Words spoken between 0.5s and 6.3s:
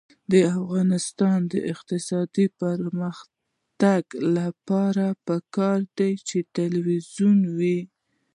افغانستان د اقتصادي پرمختګ لپاره پکار ده